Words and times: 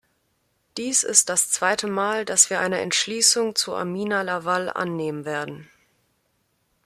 Dies 0.77 1.03
ist 1.03 1.29
das 1.29 1.51
zweite 1.51 1.85
Mal, 1.85 2.25
dass 2.25 2.49
wir 2.49 2.59
eine 2.59 2.81
Entschließung 2.81 3.53
zu 3.53 3.75
Amina 3.75 4.23
Lawal 4.23 4.67
annehmen 4.71 5.25
werden. 5.25 5.69